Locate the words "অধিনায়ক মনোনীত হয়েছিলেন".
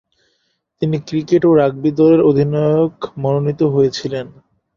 2.29-4.25